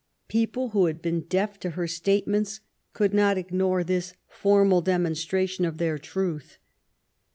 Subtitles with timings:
[0.27, 2.59] People who had been deaf to her statements
[2.91, 6.57] could not ignore this formal demonstration of their truth.